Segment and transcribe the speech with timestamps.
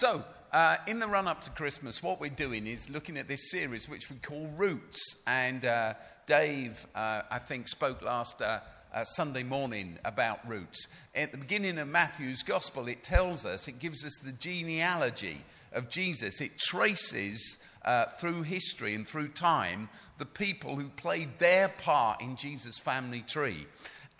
[0.00, 3.50] So, uh, in the run up to Christmas, what we're doing is looking at this
[3.50, 5.16] series which we call Roots.
[5.26, 8.60] And uh, Dave, uh, I think, spoke last uh,
[8.94, 10.86] uh, Sunday morning about roots.
[11.16, 15.40] At the beginning of Matthew's Gospel, it tells us, it gives us the genealogy
[15.72, 16.40] of Jesus.
[16.40, 19.88] It traces uh, through history and through time
[20.18, 23.66] the people who played their part in Jesus' family tree.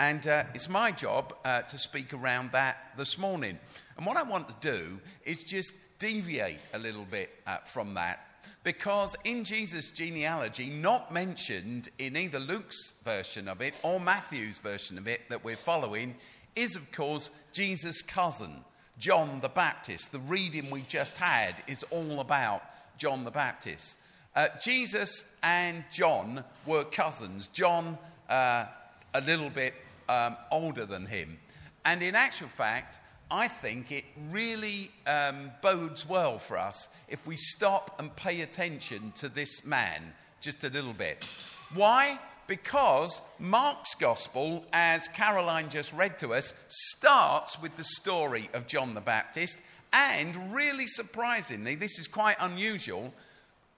[0.00, 3.58] And uh, it's my job uh, to speak around that this morning.
[3.96, 8.24] And what I want to do is just deviate a little bit uh, from that.
[8.62, 14.98] Because in Jesus' genealogy, not mentioned in either Luke's version of it or Matthew's version
[14.98, 16.14] of it that we're following,
[16.54, 18.64] is of course Jesus' cousin,
[18.98, 20.12] John the Baptist.
[20.12, 22.62] The reading we just had is all about
[22.98, 23.98] John the Baptist.
[24.36, 27.48] Uh, Jesus and John were cousins.
[27.48, 28.66] John, uh,
[29.14, 29.74] a little bit
[30.08, 31.38] um, older than him.
[31.84, 32.98] And in actual fact,
[33.30, 39.12] I think it really um, bodes well for us if we stop and pay attention
[39.16, 41.26] to this man just a little bit.
[41.74, 42.18] Why?
[42.46, 48.94] Because Mark's gospel, as Caroline just read to us, starts with the story of John
[48.94, 49.58] the Baptist.
[49.92, 53.12] And really surprisingly, this is quite unusual,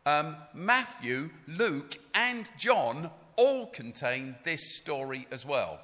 [0.06, 5.80] um, Matthew, Luke, and John all contain this story as well.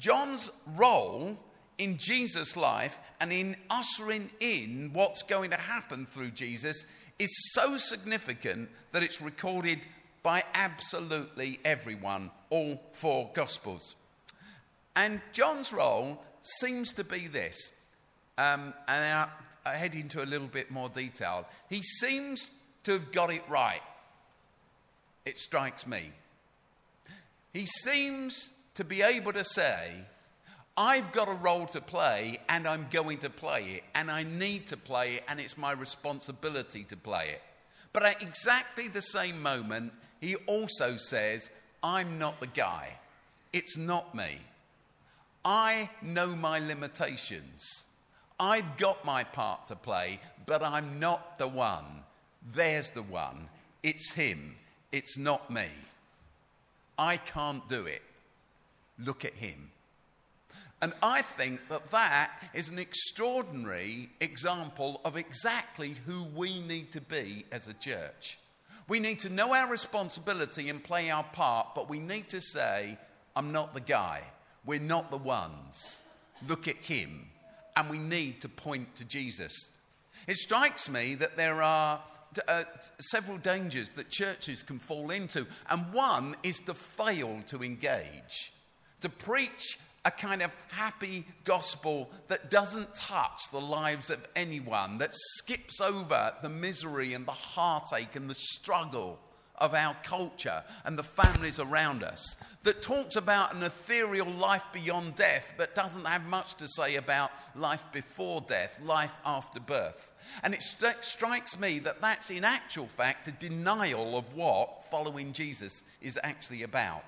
[0.00, 1.38] John's role
[1.78, 6.84] in Jesus' life and in ushering in what's going to happen through Jesus
[7.18, 9.80] is so significant that it's recorded
[10.22, 13.94] by absolutely everyone, all four Gospels.
[14.96, 17.72] And John's role seems to be this,
[18.38, 19.28] um, and I,
[19.64, 21.46] I head into a little bit more detail.
[21.68, 22.50] He seems
[22.84, 23.82] to have got it right.
[25.26, 26.10] It strikes me.
[27.52, 29.92] He seems to be able to say,
[30.76, 34.66] I've got a role to play and I'm going to play it and I need
[34.68, 37.42] to play it and it's my responsibility to play it.
[37.92, 41.50] But at exactly the same moment, he also says,
[41.82, 42.96] I'm not the guy.
[43.52, 44.38] It's not me.
[45.44, 47.86] I know my limitations.
[48.38, 51.84] I've got my part to play, but I'm not the one.
[52.54, 53.48] There's the one.
[53.82, 54.56] It's him.
[54.92, 55.66] It's not me.
[56.98, 58.02] I can't do it.
[59.04, 59.70] Look at him.
[60.82, 67.00] And I think that that is an extraordinary example of exactly who we need to
[67.00, 68.38] be as a church.
[68.88, 72.96] We need to know our responsibility and play our part, but we need to say,
[73.36, 74.22] I'm not the guy.
[74.64, 76.02] We're not the ones.
[76.48, 77.26] Look at him.
[77.76, 79.70] And we need to point to Jesus.
[80.26, 82.02] It strikes me that there are
[82.48, 82.64] uh,
[82.98, 88.52] several dangers that churches can fall into, and one is to fail to engage
[89.00, 95.10] to preach a kind of happy gospel that doesn't touch the lives of anyone, that
[95.12, 99.18] skips over the misery and the heartache and the struggle
[99.58, 105.14] of our culture and the families around us, that talks about an ethereal life beyond
[105.14, 110.14] death, but doesn't have much to say about life before death, life after birth.
[110.42, 115.32] And it st- strikes me that that's in actual fact a denial of what following
[115.34, 117.04] Jesus is actually about.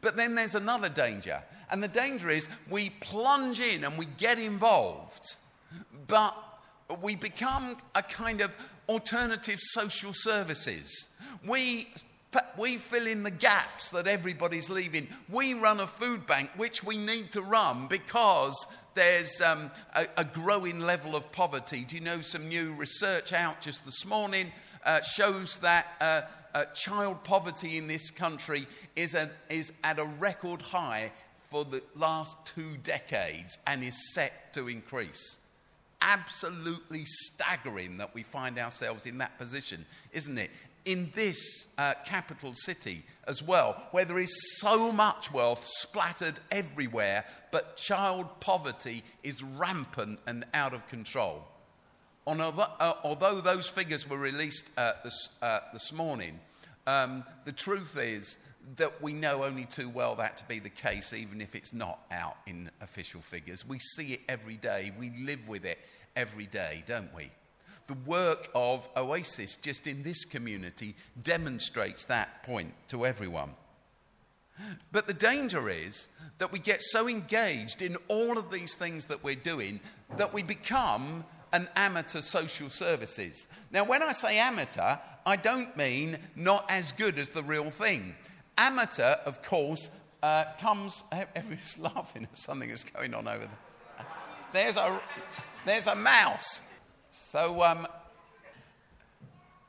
[0.00, 1.42] But then there's another danger.
[1.70, 5.36] And the danger is we plunge in and we get involved,
[6.06, 6.36] but
[7.02, 8.52] we become a kind of
[8.88, 11.08] alternative social services.
[11.46, 11.88] We
[12.58, 15.08] we fill in the gaps that everybody's leaving.
[15.30, 20.24] We run a food bank, which we need to run because there's um, a, a,
[20.24, 21.84] growing level of poverty.
[21.86, 24.52] Do you know some new research out just this morning
[24.84, 26.22] uh, shows that uh,
[26.58, 31.12] uh, child poverty in this country is, a, is at a record high
[31.48, 35.38] for the last two decades and is set to increase.
[36.00, 40.50] Absolutely staggering that we find ourselves in that position, isn't it?
[40.84, 47.24] In this uh, capital city as well, where there is so much wealth splattered everywhere,
[47.52, 51.44] but child poverty is rampant and out of control.
[52.28, 56.38] Although, uh, although those figures were released uh, this, uh, this, morning,
[56.86, 58.36] um, the truth is
[58.76, 62.00] that we know only too well that to be the case, even if it's not
[62.10, 63.66] out in official figures.
[63.66, 65.78] We see it every day, we live with it
[66.16, 67.30] every day, don't we?
[67.86, 73.54] The work of Oasis just in this community demonstrates that point to everyone.
[74.92, 79.24] But the danger is that we get so engaged in all of these things that
[79.24, 79.80] we're doing
[80.18, 83.46] that we become an amateur social services.
[83.70, 84.96] Now, when I say amateur,
[85.26, 88.14] I don't mean not as good as the real thing.
[88.56, 89.90] Amateur, of course,
[90.22, 91.04] uh, comes.
[91.34, 94.06] Everyone's laughing at something that's going on over there.
[94.52, 95.00] There's a,
[95.64, 96.62] there's a mouse.
[97.10, 97.86] So um,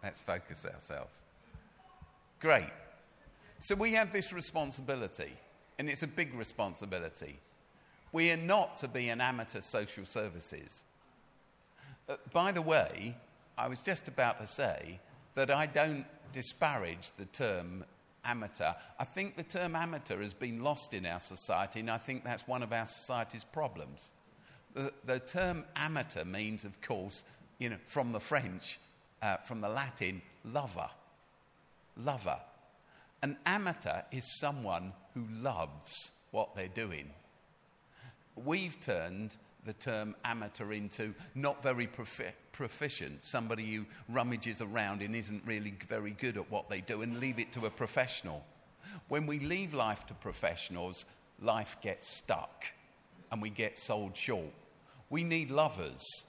[0.03, 1.23] let's focus ourselves.
[2.39, 2.69] Great.
[3.59, 5.33] So we have this responsibility,
[5.77, 7.39] and it's a big responsibility.
[8.11, 10.85] We are not to be an amateur social services.
[12.09, 13.15] Uh, by the way,
[13.55, 14.99] I was just about to say
[15.35, 17.85] that I don't disparage the term
[18.25, 18.71] amateur.
[18.99, 22.47] I think the term amateur has been lost in our society, and I think that's
[22.47, 24.11] one of our society's problems.
[24.73, 27.23] The, the term amateur means, of course,
[27.59, 28.79] you know, from the French,
[29.21, 30.89] uh, from the Latin, lover.
[31.95, 32.39] Lover.
[33.21, 37.09] An amateur is someone who loves what they're doing.
[38.35, 39.35] We've turned
[39.69, 45.75] the term amateur into not very profi- proficient, somebody who rummages around and isn't really
[45.87, 48.43] very good at what they do, and leave it to a professional.
[49.09, 51.05] When we leave life to professionals,
[51.39, 52.65] life gets stuck
[53.31, 54.51] and we get sold short.
[55.11, 56.25] We need lovers.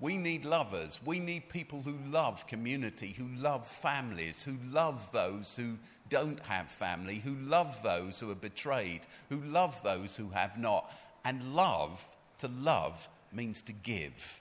[0.00, 0.98] We need lovers.
[1.04, 5.76] We need people who love community, who love families, who love those who
[6.08, 10.90] don't have family, who love those who are betrayed, who love those who have not.
[11.26, 14.40] And love, to love, means to give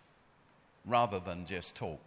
[0.85, 2.01] rather than just talk.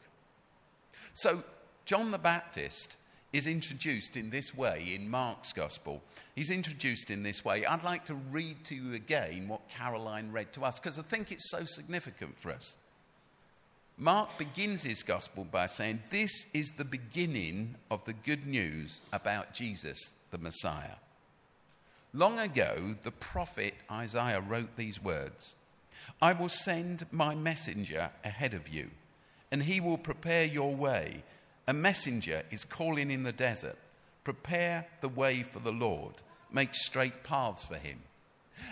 [1.15, 1.43] So,
[1.85, 2.97] John the Baptist
[3.33, 6.03] is introduced in this way in Mark's Gospel.
[6.35, 7.65] He's introduced in this way.
[7.67, 11.31] I'd like to read to you again what Caroline read to us because I think
[11.31, 12.77] it's so significant for us.
[13.99, 19.53] Mark begins his Gospel by saying, This is the beginning of the good news about
[19.53, 20.97] Jesus, the Messiah.
[22.15, 25.57] Long ago, the prophet Isaiah wrote these words
[26.21, 28.91] I will send my messenger ahead of you,
[29.51, 31.23] and he will prepare your way
[31.67, 33.77] a messenger is calling in the desert
[34.29, 36.13] prepare the way for the Lord,
[36.53, 37.99] make straight paths for him.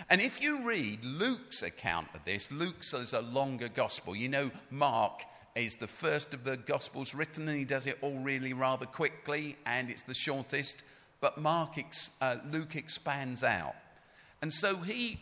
[0.07, 4.15] And if you read Luke's account of this, Luke's is a longer gospel.
[4.15, 5.23] You know, Mark
[5.55, 9.57] is the first of the gospels written, and he does it all really rather quickly,
[9.65, 10.83] and it's the shortest.
[11.21, 11.79] But Mark,
[12.21, 13.73] uh, Luke expands out.
[14.41, 15.19] And so he,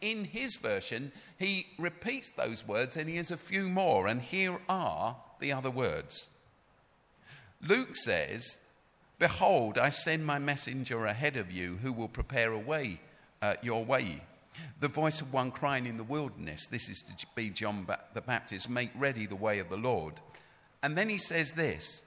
[0.00, 4.06] in his version, he repeats those words, and he has a few more.
[4.06, 6.28] And here are the other words.
[7.60, 8.58] Luke says,
[9.18, 13.00] Behold, I send my messenger ahead of you who will prepare a way,
[13.42, 14.22] uh, your way.
[14.80, 18.68] The voice of one crying in the wilderness, this is to be John the Baptist,
[18.68, 20.14] make ready the way of the Lord.
[20.82, 22.04] And then he says this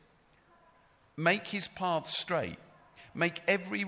[1.18, 2.58] Make his path straight,
[3.14, 3.86] make every,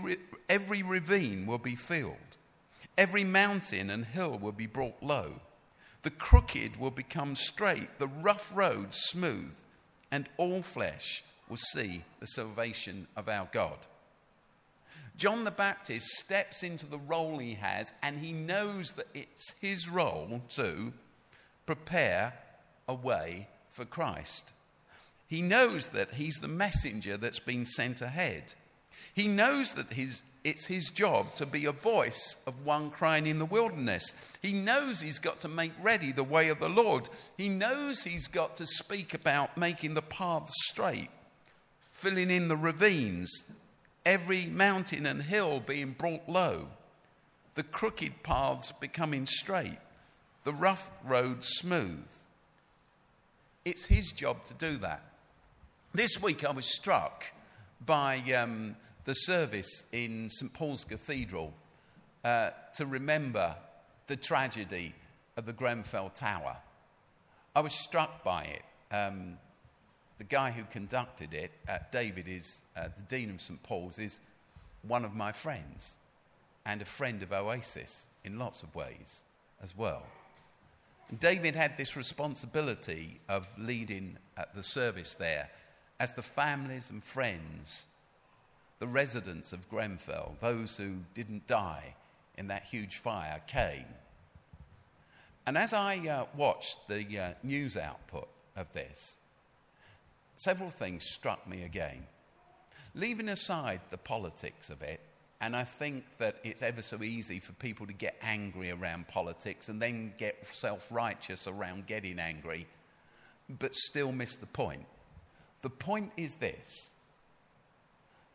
[0.50, 2.33] every ravine will be filled,
[2.98, 5.42] every mountain and hill will be brought low.
[6.04, 9.56] The crooked will become straight, the rough road smooth,
[10.12, 13.78] and all flesh will see the salvation of our God.
[15.16, 19.88] John the Baptist steps into the role he has, and he knows that it's his
[19.88, 20.94] role to
[21.66, 22.34] prepare
[22.88, 24.52] a way for Christ.
[25.28, 28.56] He knows that he's the messenger that's been sent ahead.
[29.14, 33.40] He knows that his, it's his job to be a voice of one crying in
[33.40, 34.14] the wilderness.
[34.42, 37.10] He knows he's got to make ready the way of the Lord.
[37.38, 41.10] He knows he's got to speak about making the paths straight
[41.94, 43.46] filling in the ravines,
[44.06, 46.68] every mountain and hill being brought low,
[47.56, 49.78] the crooked paths becoming straight,
[50.44, 52.06] the rough roads smooth.
[53.64, 55.02] It's his job to do that.
[55.94, 57.32] This week I was struck
[57.86, 61.54] by um, the service in St Paul's Cathedral
[62.24, 63.56] uh, to remember
[64.08, 64.94] the tragedy
[65.38, 66.58] of the Grenfell Tower.
[67.56, 68.96] I was struck by it.
[68.96, 69.38] Um,
[70.18, 73.62] the guy who conducted it, uh, David, is uh, the Dean of St.
[73.64, 74.20] Paul's, is
[74.84, 75.98] one of my friends
[76.66, 79.26] and a friend of Oasis in lots of ways
[79.62, 80.04] as well.
[81.10, 85.50] And David had this responsibility of leading at the service there
[86.00, 87.88] as the families and friends,
[88.80, 91.96] the residents of Grenfell, those who didn't die
[92.38, 93.86] in that huge fire, came.
[95.46, 99.18] And as I uh, watched the uh, news output of this,
[100.38, 102.06] several things struck me again.
[102.96, 105.02] Leaving aside the politics of it,
[105.42, 109.68] and I think that it's ever so easy for people to get angry around politics
[109.68, 112.66] and then get self righteous around getting angry,
[113.50, 114.86] but still miss the point.
[115.62, 116.93] The point is this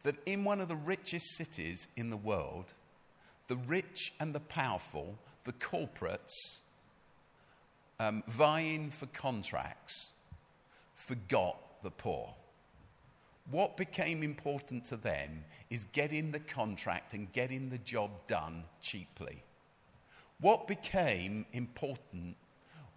[0.08, 2.72] that in one of the richest cities in the world,
[3.46, 6.32] the rich and the powerful, the corporates,
[8.00, 10.12] um, vying for contracts,
[10.94, 12.34] forgot the poor.
[13.50, 19.42] What became important to them is getting the contract and getting the job done cheaply.
[20.40, 22.34] What became important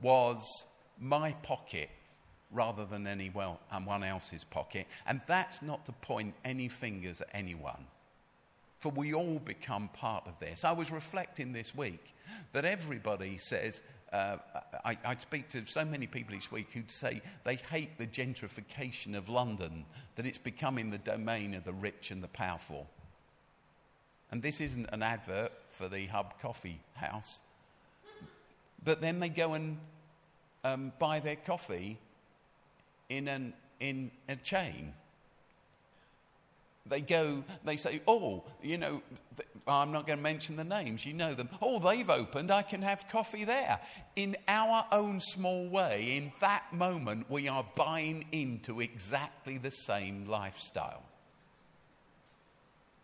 [0.02, 0.66] was
[0.98, 1.90] my pocket
[2.52, 4.88] rather than anyone else's pocket.
[5.08, 7.86] And that's not to point any fingers at anyone.
[8.80, 10.64] For we all become part of this.
[10.64, 12.14] I was reflecting this week
[12.54, 13.82] that everybody says,
[14.12, 14.38] uh,
[14.84, 19.16] I, I, speak to so many people each week who'd say they hate the gentrification
[19.16, 22.90] of London, that it's becoming the domain of the rich and the powerful.
[24.32, 27.42] And this isn't an advert for the Hub Coffee House.
[28.84, 29.78] But then they go and
[30.64, 32.00] um, buy their coffee
[33.12, 34.94] in, an, in a chain.
[36.86, 39.02] They go, they say, oh, you know,
[39.38, 41.50] th- I'm not going to mention the names, you know them.
[41.62, 43.80] Oh, they've opened, I can have coffee there.
[44.16, 50.28] In our own small way, in that moment, we are buying into exactly the same
[50.28, 51.04] lifestyle.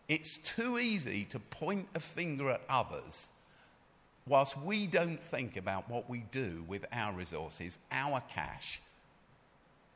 [0.08, 3.30] It's too easy to point a finger at others
[4.26, 8.80] whilst we don't think about what we do with our resources, our cash,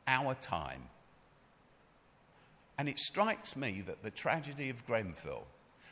[0.07, 0.83] our time.
[2.77, 5.45] And it strikes me that the tragedy of Grenfell,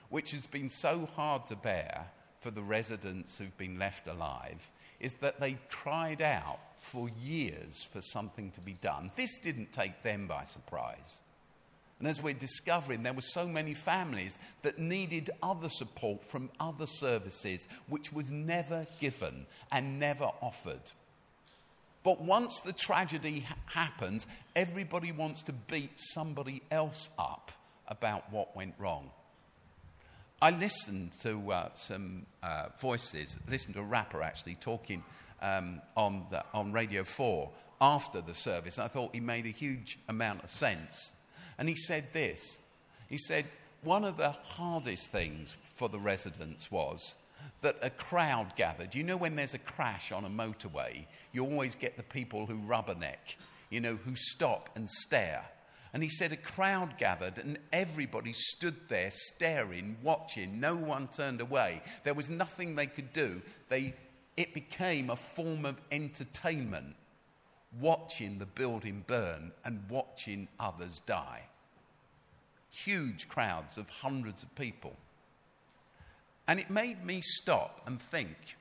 [0.09, 2.07] which has been so hard to bear
[2.39, 8.01] for the residents who've been left alive, is that they cried out for years for
[8.01, 9.11] something to be done.
[9.15, 11.21] This didn't take them by surprise.
[11.99, 16.87] And as we're discovering, there were so many families that needed other support from other
[16.87, 20.81] services, which was never given and never offered.
[22.03, 27.51] But once the tragedy ha- happens, everybody wants to beat somebody else up
[27.87, 29.11] about what went wrong.
[30.41, 35.03] I listened to uh, some uh, voices, listened to a rapper actually talking
[35.41, 38.79] um, on, the, on Radio 4 after the service.
[38.79, 41.13] I thought he made a huge amount of sense.
[41.59, 42.61] And he said this
[43.07, 43.45] He said,
[43.83, 47.15] one of the hardest things for the residents was
[47.61, 48.95] that a crowd gathered.
[48.95, 52.55] You know, when there's a crash on a motorway, you always get the people who
[52.55, 53.35] rubberneck,
[53.69, 55.45] you know, who stop and stare.
[55.93, 60.59] And he said a crowd gathered and everybody stood there staring, watching.
[60.59, 61.81] No one turned away.
[62.03, 63.41] There was nothing they could do.
[63.67, 63.93] They,
[64.37, 66.95] it became a form of entertainment,
[67.79, 71.43] watching the building burn and watching others die.
[72.69, 74.95] Huge crowds of hundreds of people.
[76.47, 78.57] And it made me stop and think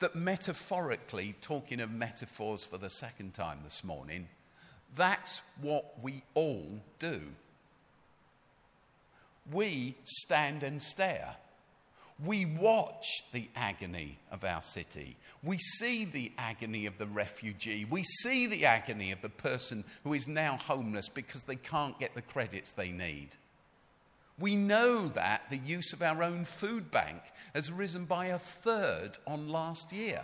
[0.00, 4.28] that metaphorically, talking of metaphors for the second time this morning,
[4.96, 7.20] that's what we all do.
[9.52, 11.36] We stand and stare.
[12.24, 15.16] We watch the agony of our city.
[15.42, 17.86] We see the agony of the refugee.
[17.88, 22.14] We see the agony of the person who is now homeless because they can't get
[22.14, 23.36] the credits they need.
[24.40, 27.20] We know that the use of our own food bank
[27.54, 30.22] has risen by a third on last year.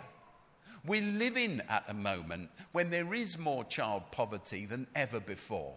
[0.83, 5.75] We're living at a moment when there is more child poverty than ever before.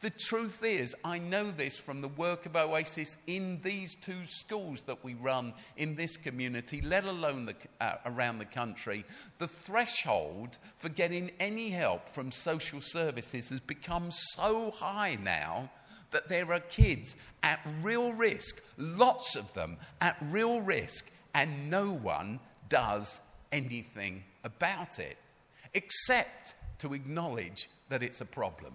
[0.00, 4.80] The truth is, I know this from the work of Oasis in these two schools
[4.82, 9.04] that we run in this community, let alone the, uh, around the country.
[9.36, 15.70] The threshold for getting any help from social services has become so high now
[16.10, 21.92] that there are kids at real risk, lots of them at real risk, and no
[21.92, 23.20] one does
[23.52, 25.16] anything about it
[25.74, 28.72] except to acknowledge that it's a problem.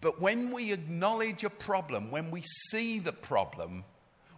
[0.00, 3.84] But when we acknowledge a problem, when we see the problem,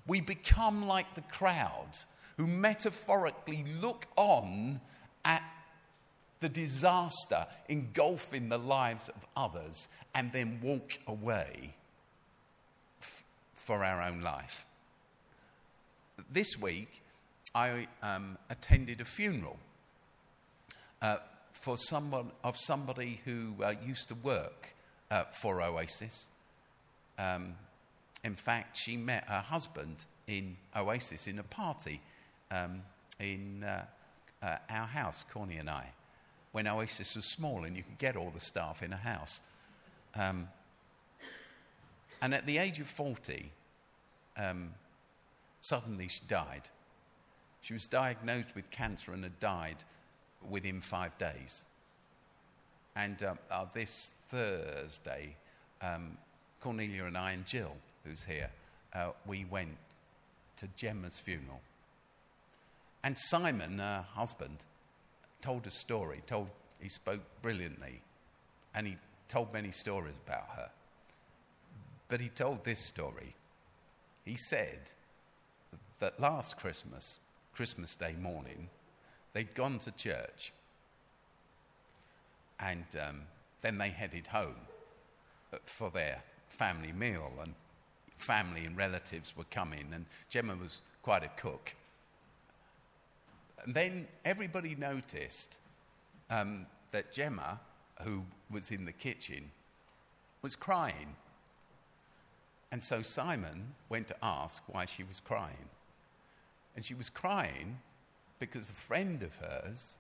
[0.07, 1.91] we become like the crowd
[2.37, 4.81] who metaphorically look on
[5.25, 5.43] at
[6.41, 11.75] the disaster engulfing the lives of others and then walk away
[13.01, 13.25] f-
[13.55, 14.67] for our own life.
[16.31, 17.03] This week,
[17.55, 19.59] I um, attended a funeral
[21.01, 21.17] uh,
[21.53, 24.75] for someone of somebody who uh, used to work
[25.11, 26.29] uh, for Oasis.
[27.19, 27.55] Um,
[28.25, 32.01] in fact, she met her husband in Oasis in a party
[32.51, 32.83] um,
[33.19, 33.85] in uh,
[34.43, 35.93] uh, our house, Corny and I
[36.57, 39.43] when Oasis was small and you could get all the staff in a house.
[40.19, 40.49] Um,
[42.23, 43.53] and at the age of 40,
[44.39, 44.71] um,
[45.61, 46.63] suddenly she died.
[47.61, 49.85] She was diagnosed with cancer and had died
[50.49, 51.67] within five days.
[52.97, 55.37] And um, uh, this Thursday,
[55.83, 56.17] um,
[56.63, 58.49] Cornelia and I and Jill, who's here,
[58.95, 59.77] uh, we went
[60.57, 61.61] to Gemma's funeral.
[63.05, 64.65] And Simon, her husband,
[65.47, 66.49] told a story, told,
[66.81, 68.03] he spoke brilliantly,
[68.75, 68.97] and he
[69.29, 70.69] told many stories about her.
[72.09, 73.33] But he told this story.
[74.25, 74.91] He said
[76.01, 77.21] that last Christmas,
[77.55, 78.69] Christmas Day morning,
[79.35, 80.53] they'd gone to church
[82.59, 83.23] and um,
[83.61, 84.67] then they headed home
[85.65, 87.55] for their family meal, and
[88.19, 91.77] family and relatives were coming, and Gemma was quite a cook.
[93.65, 95.59] And then everybody noticed
[96.31, 97.61] um, that Gemma,
[98.03, 99.51] who was in the kitchen,
[100.43, 101.17] was crying.
[102.73, 105.69] And so Simon went to ask why she was crying.
[106.75, 107.79] And she was crying
[108.39, 109.97] because a friend of hers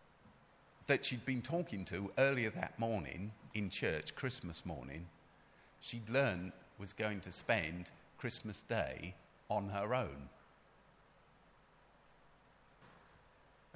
[0.87, 5.07] that she'd been talking to earlier that morning in church, Christmas morning,
[5.81, 9.15] she'd learned was going to spend Christmas Day
[9.49, 10.29] on her own.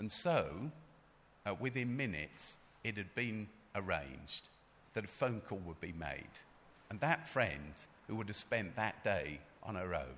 [0.01, 0.47] And so,
[1.45, 4.49] uh, within minutes, it had been arranged
[4.95, 6.41] that a phone call would be made.
[6.89, 7.75] And that friend,
[8.07, 10.17] who would have spent that day on her own,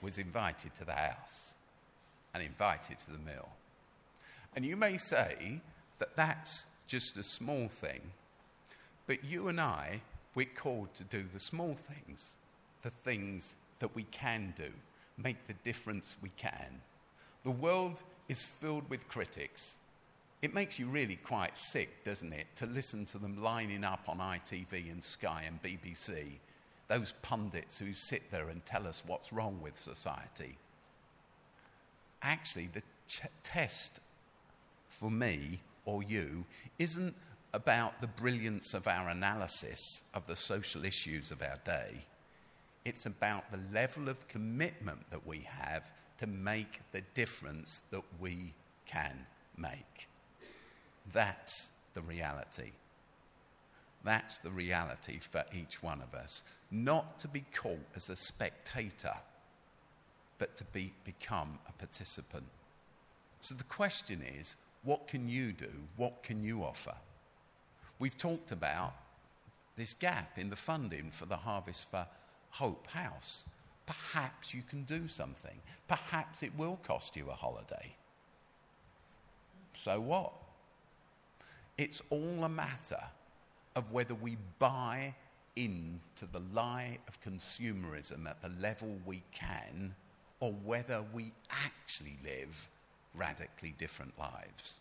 [0.00, 1.56] was invited to the house
[2.32, 3.50] and invited to the meal.
[4.56, 5.60] And you may say
[5.98, 8.00] that that's just a small thing,
[9.06, 10.00] but you and I,
[10.34, 12.38] we're called to do the small things,
[12.80, 14.72] the things that we can do,
[15.18, 16.80] make the difference we can.
[17.42, 19.76] The world is filled with critics.
[20.42, 24.18] It makes you really quite sick, doesn't it, to listen to them lining up on
[24.18, 26.32] ITV and Sky and BBC,
[26.88, 30.56] those pundits who sit there and tell us what's wrong with society.
[32.22, 34.00] Actually, the ch- test
[34.88, 36.44] for me or you
[36.78, 37.14] isn't
[37.52, 42.04] about the brilliance of our analysis of the social issues of our day.
[42.84, 48.54] It's about the level of commitment that we have to make the difference that we
[48.86, 50.08] can make.
[51.12, 52.72] That's the reality.
[54.04, 56.44] That's the reality for each one of us.
[56.70, 59.14] Not to be caught as a spectator,
[60.38, 62.44] but to be, become a participant.
[63.40, 65.70] So the question is what can you do?
[65.96, 66.94] What can you offer?
[67.98, 68.94] We've talked about
[69.76, 72.06] this gap in the funding for the Harvest for
[72.50, 73.46] Hope House.
[73.86, 75.60] Perhaps you can do something.
[75.88, 77.94] Perhaps it will cost you a holiday.
[79.74, 80.32] So what?
[81.76, 83.02] It's all a matter
[83.76, 85.14] of whether we buy
[85.56, 89.94] into the lie of consumerism at the level we can
[90.40, 92.68] or whether we actually live
[93.14, 94.80] radically different lives.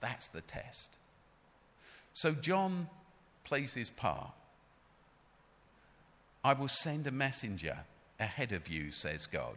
[0.00, 0.96] That's the test.
[2.12, 2.88] So John
[3.44, 4.32] plays his part.
[6.44, 7.78] I will send a messenger
[8.20, 9.56] ahead of you, says God,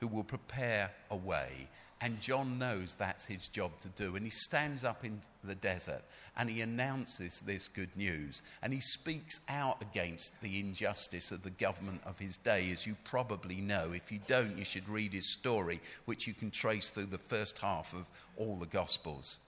[0.00, 1.68] who will prepare a way
[2.02, 4.16] and John knows that's his job to do.
[4.16, 6.02] And he stands up in the desert
[6.36, 8.42] and he announces this good news.
[8.62, 12.96] And he speaks out against the injustice of the government of his day, as you
[13.04, 13.92] probably know.
[13.94, 17.58] If you don't, you should read his story, which you can trace through the first
[17.58, 19.38] half of all the Gospels.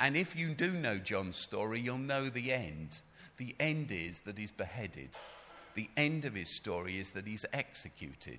[0.00, 2.98] And if you do know John's story, you'll know the end.
[3.36, 5.16] The end is that he's beheaded.
[5.74, 8.38] The end of his story is that he's executed.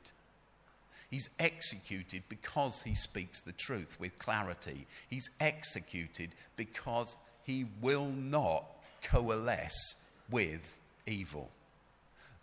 [1.10, 4.88] He's executed because he speaks the truth with clarity.
[5.10, 8.66] He's executed because he will not
[9.04, 9.96] coalesce
[10.30, 11.50] with evil.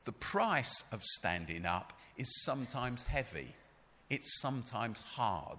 [0.05, 3.55] The price of standing up is sometimes heavy,
[4.11, 5.59] it's sometimes hard.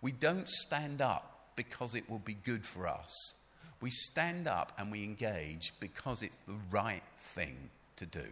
[0.00, 3.34] We don't stand up because it will be good for us.
[3.80, 8.24] We stand up and we engage because it's the right thing to do.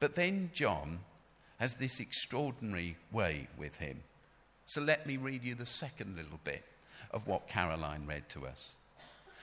[0.00, 1.00] But then John
[1.58, 4.00] has this extraordinary way with him.
[4.66, 6.64] So let me read you the second little bit
[7.12, 8.76] of what Caroline read to us.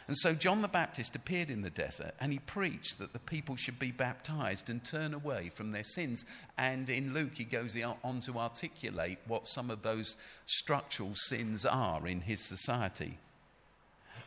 [0.06, 3.56] And so John the Baptist appeared in the desert and he preached that the people
[3.56, 6.26] should be baptized and turn away from their sins.
[6.58, 12.06] And in Luke, he goes on to articulate what some of those structural sins are
[12.06, 13.18] in his society.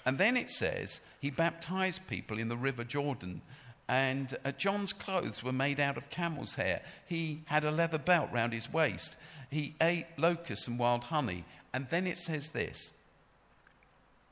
[0.07, 3.43] And then it says he baptized people in the River Jordan
[3.89, 6.83] and uh, John's clothes were made out of camel's hair.
[7.07, 9.17] He had a leather belt round his waist.
[9.51, 11.45] He ate locusts and wild honey.
[11.73, 12.93] And then it says this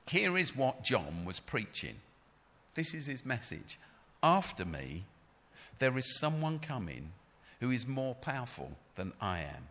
[0.09, 1.97] Here is what John was preaching.
[2.75, 3.79] This is his message.
[4.23, 5.05] After me,
[5.79, 7.13] there is someone coming
[7.61, 9.69] who is more powerful than I am.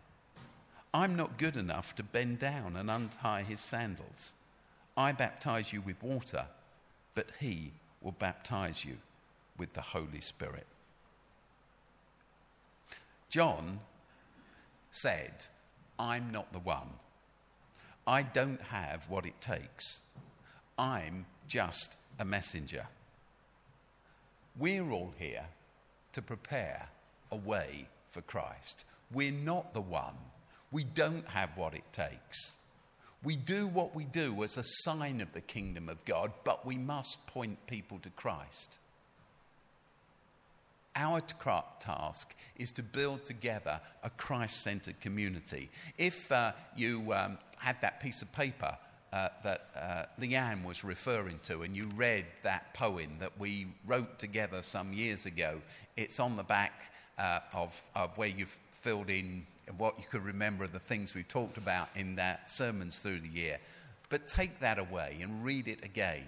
[0.94, 4.34] I'm not good enough to bend down and untie his sandals.
[4.96, 6.46] I baptize you with water,
[7.14, 8.98] but he will baptize you
[9.58, 10.66] with the Holy Spirit.
[13.28, 13.80] John
[14.90, 15.46] said,
[15.98, 16.88] I'm not the one.
[18.06, 20.00] I don't have what it takes.
[20.78, 22.86] I'm just a messenger.
[24.58, 25.46] We're all here
[26.12, 26.88] to prepare
[27.32, 28.84] a way for Christ.
[29.12, 30.14] We're not the one.
[30.70, 32.58] We don't have what it takes.
[33.22, 36.76] We do what we do as a sign of the kingdom of God, but we
[36.76, 38.78] must point people to Christ.
[40.96, 41.20] Our
[41.80, 45.70] task is to build together a Christ centered community.
[45.98, 48.76] If uh, you um, had that piece of paper
[49.12, 54.18] uh, that uh, Leanne was referring to, and you read that poem that we wrote
[54.18, 55.60] together some years ago,
[55.96, 60.64] it's on the back uh, of, of, where you've filled in what you could remember
[60.64, 63.58] of the things we've talked about in that sermons through the year.
[64.10, 66.24] But take that away and read it again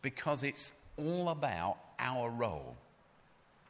[0.00, 2.76] because it's all about our role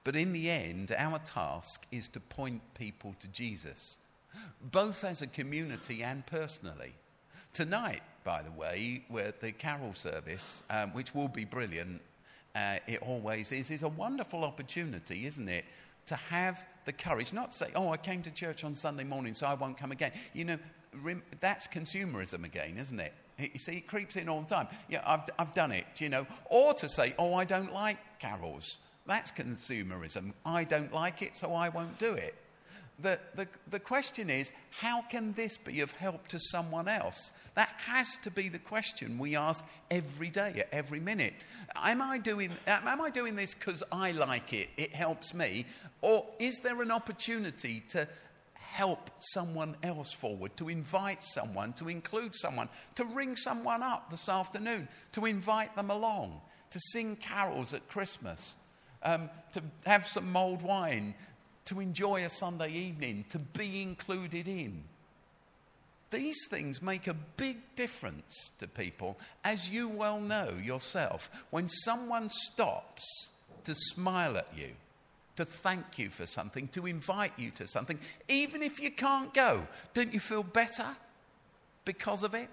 [0.04, 3.98] but in the end, our task is to point people to Jesus,
[4.70, 6.92] both as a community and personally.
[7.52, 12.00] Tonight, by the way, with the carol service, um, which will be brilliant,
[12.54, 15.64] uh, it always is, is a wonderful opportunity, isn't it?
[16.06, 19.34] To have the courage, not to say, oh, I came to church on Sunday morning,
[19.34, 20.12] so I won't come again.
[20.34, 20.58] You know,
[21.40, 23.14] that's consumerism again, isn't it?
[23.38, 24.68] You see, it creeps in all the time.
[24.88, 26.26] Yeah, I've, I've done it, you know.
[26.50, 28.78] Or to say, oh, I don't like carols.
[29.06, 30.32] That's consumerism.
[30.46, 32.36] I don't like it, so I won't do it.
[33.00, 37.32] The, the, the question is, how can this be of help to someone else?
[37.54, 41.34] That has to be the question we ask every day, at every minute.
[41.76, 45.66] Am I doing, am I doing this because I like it, it helps me?
[46.00, 48.06] Or is there an opportunity to
[48.54, 54.28] help someone else forward, to invite someone, to include someone, to ring someone up this
[54.28, 58.56] afternoon, to invite them along, to sing carols at Christmas?
[59.04, 61.14] Um, to have some mulled wine,
[61.66, 64.82] to enjoy a Sunday evening, to be included in.
[66.10, 71.30] These things make a big difference to people, as you well know yourself.
[71.50, 73.30] When someone stops
[73.64, 74.72] to smile at you,
[75.36, 79.66] to thank you for something, to invite you to something, even if you can't go,
[79.94, 80.86] don't you feel better
[81.84, 82.48] because of it?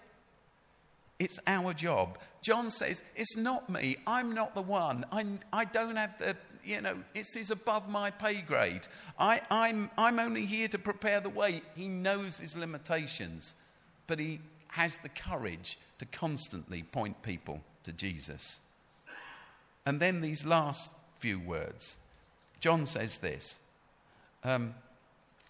[1.20, 2.18] It's our job.
[2.42, 3.98] John says, It's not me.
[4.08, 5.06] I'm not the one.
[5.12, 8.88] I'm, I don't have the, you know, it's is above my pay grade.
[9.20, 11.62] I, I'm, I'm only here to prepare the way.
[11.76, 13.56] He knows his limitations,
[14.08, 18.62] but he has the courage to constantly point people to Jesus.
[19.86, 21.98] And then these last few words.
[22.62, 23.60] John says this
[24.44, 24.76] um,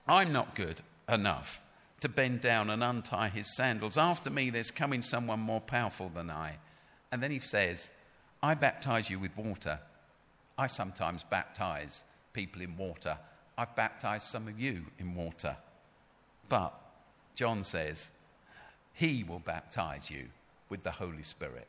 [0.08, 1.62] I'm not good enough
[2.02, 3.98] to bend down and untie his sandals.
[3.98, 6.58] After me, there's coming someone more powerful than I.
[7.12, 7.92] And then he says,
[8.42, 9.80] I baptize you with water.
[10.58, 13.18] I sometimes baptize people in water.
[13.58, 15.58] I've baptized some of you in water.
[16.48, 16.74] But
[17.36, 18.12] John says,
[18.94, 20.28] He will baptize you
[20.70, 21.68] with the Holy Spirit.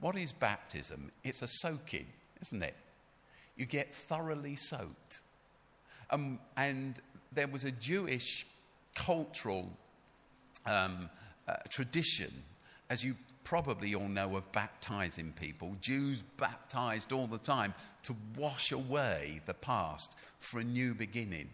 [0.00, 1.10] What is baptism?
[1.24, 2.06] It's a soaking,
[2.40, 2.74] isn't it?
[3.56, 5.20] You get thoroughly soaked.
[6.10, 6.98] Um, and
[7.32, 8.46] there was a Jewish
[8.94, 9.70] cultural
[10.66, 11.08] um,
[11.48, 12.32] uh, tradition,
[12.88, 15.76] as you probably all know, of baptizing people.
[15.80, 17.74] Jews baptized all the time
[18.04, 21.48] to wash away the past for a new beginning.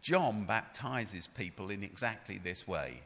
[0.00, 3.02] John baptizes people in exactly this way.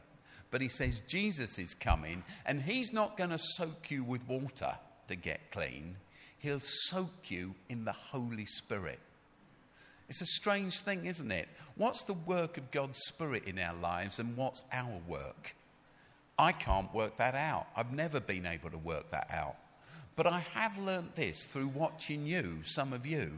[0.50, 4.74] But he says Jesus is coming and he's not going to soak you with water
[5.08, 5.96] to get clean.
[6.38, 9.00] He'll soak you in the Holy Spirit.
[10.12, 11.48] It's a strange thing, isn't it?
[11.74, 15.56] What's the work of God's Spirit in our lives and what's our work?
[16.38, 17.68] I can't work that out.
[17.74, 19.56] I've never been able to work that out.
[20.16, 23.32] But I have learnt this through watching you, some of you,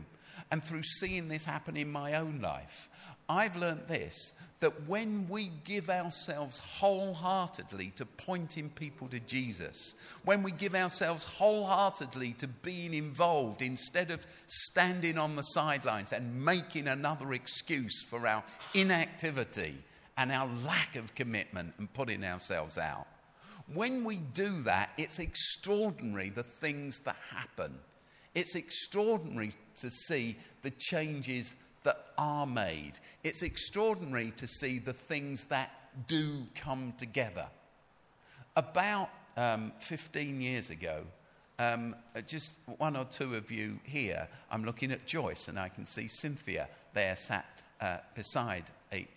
[0.50, 2.88] and through seeing this happen in my own life.
[3.28, 10.42] I've learnt this that when we give ourselves wholeheartedly to pointing people to Jesus, when
[10.42, 16.88] we give ourselves wholeheartedly to being involved instead of standing on the sidelines and making
[16.88, 19.76] another excuse for our inactivity
[20.16, 23.06] and our lack of commitment and putting ourselves out,
[23.72, 27.74] when we do that, it's extraordinary the things that happen.
[28.34, 32.98] It's extraordinary to see the changes that are made.
[33.22, 35.70] It's extraordinary to see the things that
[36.08, 37.46] do come together.
[38.56, 41.04] About um, 15 years ago,
[41.58, 41.94] um,
[42.26, 46.08] just one or two of you here, I'm looking at Joyce and I can see
[46.08, 47.46] Cynthia there sat
[47.80, 48.64] uh, beside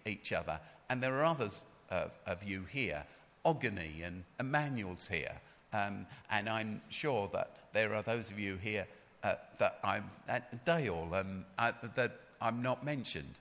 [0.05, 0.60] each other.
[0.89, 3.03] And there are others of, of you here.
[3.47, 5.36] Ogany and Emmanuel's here.
[5.73, 8.86] Um, and I'm sure that there are those of you here
[9.23, 13.36] uh, that I'm at Dale and uh, that I'm not mentioned.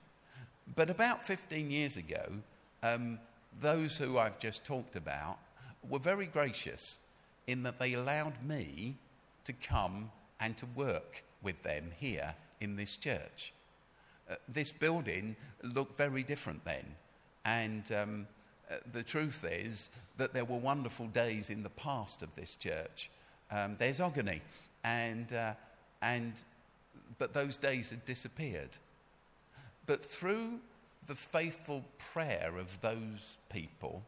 [0.75, 2.23] But about 15 years ago,
[2.83, 3.19] um,
[3.61, 5.37] those who I've just talked about
[5.89, 6.99] were very gracious
[7.47, 8.95] in that they allowed me
[9.45, 13.53] to come and to work with them here in this church.
[14.29, 16.85] uh, this building looked very different then.
[17.45, 18.27] And um,
[18.69, 23.09] uh, the truth is that there were wonderful days in the past of this church.
[23.51, 24.41] Um, there's agony,
[24.83, 25.53] and, uh,
[26.01, 26.33] and,
[27.17, 28.77] but those days had disappeared.
[29.85, 30.59] But through
[31.07, 34.03] the faithful prayer of those people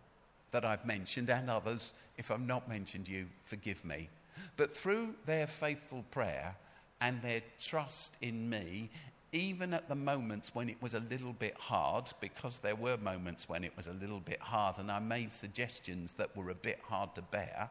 [0.52, 4.10] that I've mentioned and others, if I've not mentioned you, forgive me.
[4.58, 6.56] But through their faithful prayer
[7.02, 8.90] and their trust in me,
[9.32, 13.48] even at the moments when it was a little bit hard, because there were moments
[13.48, 16.80] when it was a little bit hard and I made suggestions that were a bit
[16.84, 17.70] hard to bear,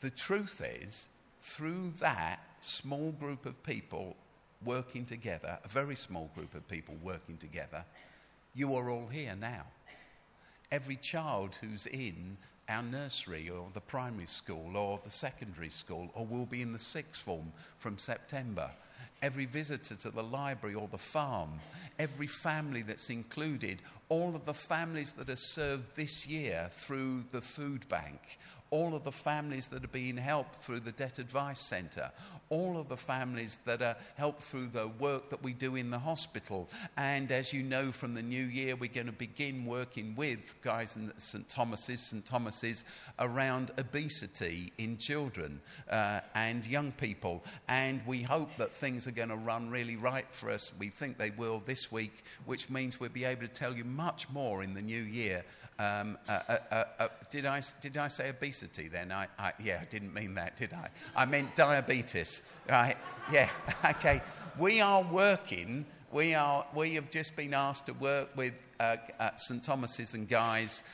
[0.00, 1.08] the truth is,
[1.40, 4.16] through that small group of people
[4.64, 7.84] working together, a very small group of people working together,
[8.54, 9.64] you are all here now.
[10.70, 12.36] Every child who's in
[12.68, 16.78] our nursery or the primary school or the secondary school or will be in the
[16.78, 18.70] sixth form from September.
[19.22, 21.50] Every visitor to the library or the farm,
[21.98, 27.40] every family that's included, all of the families that are served this year through the
[27.40, 28.38] food bank,
[28.72, 32.10] all of the families that are being helped through the Debt Advice Centre,
[32.48, 35.98] all of the families that are helped through the work that we do in the
[35.98, 36.70] hospital.
[36.96, 40.96] And as you know from the new year, we're going to begin working with Guy's
[40.96, 42.84] in St Thomas's, St Thomas's
[43.18, 47.44] around obesity in children uh, and young people.
[47.68, 50.72] And we hope that things are going to run really right for us.
[50.78, 54.30] We think they will this week, which means we'll be able to tell you much
[54.30, 55.44] more in the new year
[55.82, 59.10] um, uh, uh, uh, uh, did, I, did I say obesity then?
[59.10, 60.90] I, I, yeah, I didn't mean that, did I?
[61.16, 62.96] I meant diabetes, right?
[63.32, 63.48] Yeah,
[63.84, 64.22] okay.
[64.58, 68.96] We are working, we, are, we have just been asked to work with uh,
[69.36, 69.62] St.
[69.62, 70.84] Thomas's and Guy's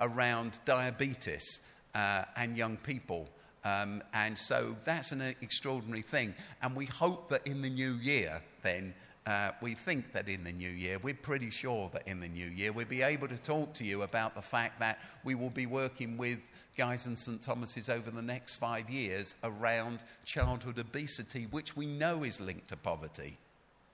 [0.00, 1.62] around diabetes
[1.94, 3.26] and young people.
[3.64, 6.34] Um, and so that's an extraordinary thing.
[6.62, 8.94] And we hope that in the new year, then,
[9.26, 12.46] uh, we think that in the new year, we're pretty sure that in the new
[12.46, 15.66] year, we'll be able to talk to you about the fact that we will be
[15.66, 17.42] working with Guy's and St.
[17.42, 22.76] Thomas's over the next five years around childhood obesity, which we know is linked to
[22.76, 23.38] poverty.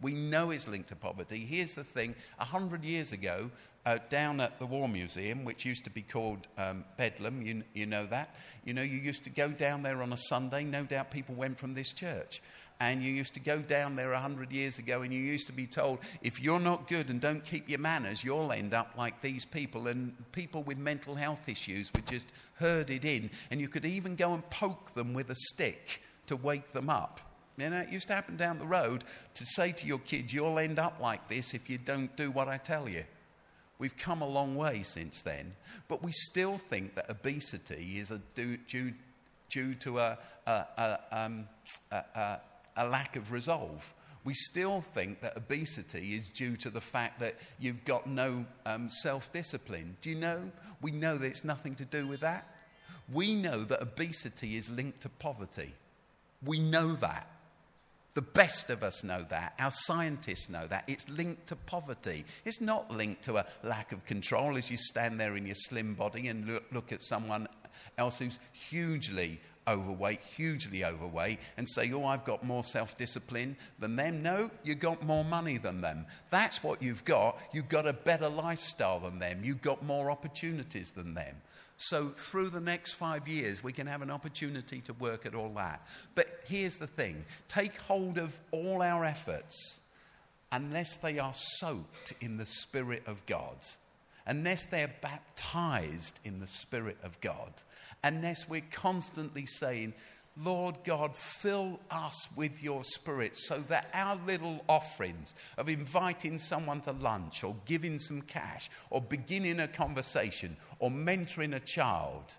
[0.01, 1.47] We know is linked to poverty.
[1.49, 3.51] Here's the thing a hundred years ago,
[3.87, 7.87] uh, down at the War Museum, which used to be called um, Bedlam, you, you
[7.87, 8.35] know that.
[8.65, 10.65] You know, you used to go down there on a Sunday.
[10.65, 12.43] No doubt people went from this church
[12.81, 15.53] and you used to go down there a hundred years ago and you used to
[15.53, 19.21] be told, if you're not good and don't keep your manners, you'll end up like
[19.21, 19.89] these people.
[19.89, 24.35] And people with mental health issues were just herded in, and you could even go
[24.35, 27.21] and poke them with a stick to wake them up.
[27.57, 30.59] You know, it used to happen down the road to say to your kids, you'll
[30.59, 33.05] end up like this if you don't do what I tell you.
[33.79, 35.55] We've come a long way since then,
[35.89, 38.93] but we still think that obesity is due, due,
[39.51, 41.49] due to a, a, a, um,
[41.93, 43.93] a lack of resolve.
[44.25, 48.89] We still think that obesity is due to the fact that you've got no um,
[48.89, 49.97] self discipline.
[50.01, 50.51] Do you know?
[50.83, 52.51] We know that it's nothing to do with that.
[53.13, 55.75] We know that obesity is linked to poverty.
[56.45, 57.29] We know that.
[58.17, 59.53] The best of us know that.
[59.59, 60.85] Our scientists know that.
[60.87, 62.25] It's linked to poverty.
[62.47, 65.93] It's not linked to a lack of control as you stand there in your slim
[65.93, 67.47] body and look, look at someone
[67.99, 73.97] else who's hugely overweight, hugely overweight, and say, Oh, I've got more self discipline than
[73.97, 74.23] them.
[74.23, 76.07] No, you've got more money than them.
[76.31, 77.39] That's what you've got.
[77.53, 79.41] You've got a better lifestyle than them.
[79.45, 81.37] You've got more opportunities than them.
[81.79, 85.53] So, through the next five years, we can have an opportunity to work at all
[85.57, 85.87] that.
[86.15, 89.81] But here's the thing take hold of all our efforts
[90.53, 93.57] unless they are soaked in the Spirit of God
[94.27, 97.63] unless they're baptized in the Spirit of God,
[98.03, 99.95] unless we're constantly saying,
[100.39, 106.83] Lord God, fill us with your spirit so that our little offerings of inviting someone
[106.83, 112.35] to lunch or giving some cash or beginning a conversation or mentoring a child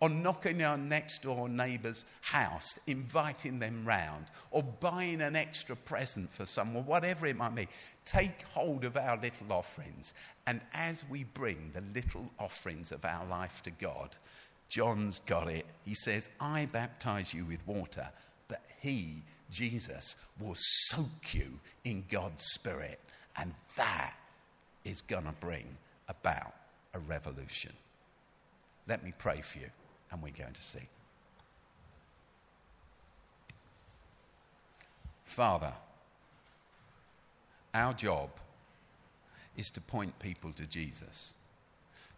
[0.00, 6.30] or knocking on next door neighbour's house, inviting them round, or buying an extra present
[6.32, 7.68] for someone, whatever it might be.
[8.06, 10.14] Take hold of our little offerings.
[10.46, 14.16] And as we bring the little offerings of our life to God,
[14.70, 15.66] John's got it.
[15.84, 18.08] He says, I baptize you with water,
[18.48, 23.00] but he, Jesus, will soak you in God's Spirit.
[23.36, 24.14] And that
[24.84, 25.76] is going to bring
[26.08, 26.54] about
[26.94, 27.72] a revolution.
[28.88, 29.66] Let me pray for you
[30.10, 30.88] and we're going to see.
[35.24, 35.72] Father,
[37.72, 38.30] our job
[39.56, 41.34] is to point people to Jesus,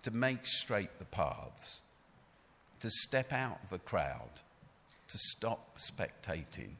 [0.02, 1.82] to make straight the paths,
[2.80, 4.40] to step out of the crowd,
[5.08, 6.70] to stop spectating,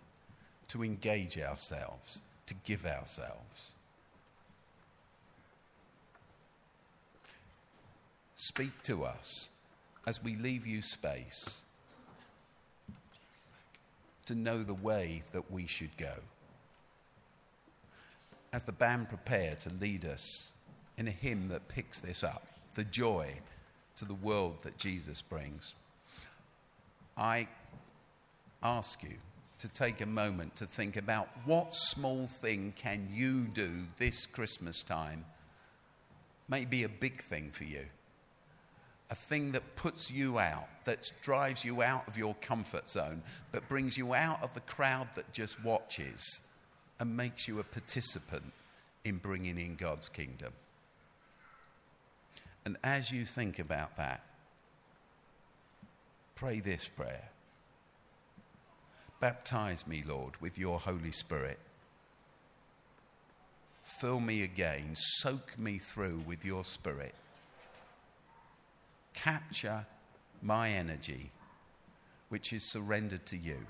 [0.68, 3.72] to engage ourselves, to give ourselves.
[8.34, 9.50] Speak to us
[10.06, 11.62] as we leave you space
[14.26, 16.14] to know the way that we should go.
[18.52, 20.52] As the band prepare to lead us
[20.98, 23.34] in a hymn that picks this up, the joy
[23.96, 25.74] to the world that Jesus brings,
[27.16, 27.48] I
[28.62, 29.16] ask you
[29.58, 34.82] to take a moment to think about what small thing can you do this Christmas
[34.82, 35.24] time?
[36.48, 37.86] Maybe a big thing for you.
[39.12, 43.68] A thing that puts you out, that drives you out of your comfort zone, that
[43.68, 46.40] brings you out of the crowd that just watches
[46.98, 48.54] and makes you a participant
[49.04, 50.54] in bringing in God's kingdom.
[52.64, 54.22] And as you think about that,
[56.34, 57.28] pray this prayer
[59.20, 61.58] Baptize me, Lord, with your Holy Spirit.
[63.84, 67.14] Fill me again, soak me through with your Spirit.
[69.14, 69.86] Capture
[70.40, 71.30] my energy,
[72.28, 73.66] which is surrendered to you.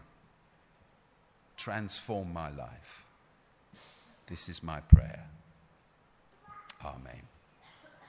[1.56, 3.06] Transform my life.
[4.26, 5.26] This is my prayer.
[6.84, 7.31] Amen.